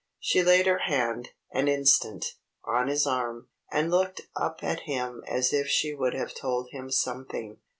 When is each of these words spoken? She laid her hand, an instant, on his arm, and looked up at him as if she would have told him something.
She 0.19 0.41
laid 0.41 0.65
her 0.65 0.79
hand, 0.79 1.29
an 1.53 1.67
instant, 1.67 2.33
on 2.65 2.87
his 2.87 3.05
arm, 3.05 3.49
and 3.71 3.91
looked 3.91 4.21
up 4.35 4.63
at 4.63 4.79
him 4.89 5.23
as 5.27 5.53
if 5.53 5.67
she 5.67 5.93
would 5.93 6.15
have 6.15 6.33
told 6.33 6.69
him 6.71 6.89
something. 6.89 7.59